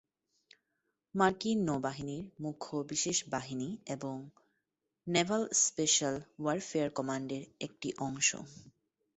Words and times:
মার্কিন 1.15 1.57
নৌবাহিনীর 1.67 2.23
মুখ্য 2.39 2.69
বিশেষ 2.89 3.17
বাহিনী 3.29 3.69
এবং 3.87 4.15
নেভাল 5.07 5.43
স্পেশাল 5.63 6.15
ওয়ারফেয়ার 6.39 6.89
কমান্ডের 6.97 7.43
একটি 7.61 7.89
অংশ। 7.99 8.29